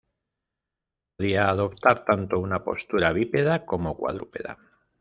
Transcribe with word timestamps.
Podía 1.15 1.47
adoptar 1.49 2.03
tanto 2.05 2.39
una 2.39 2.63
postura 2.63 3.13
bípeda 3.13 3.67
como 3.67 3.95
cuadrúpeda. 3.97 4.57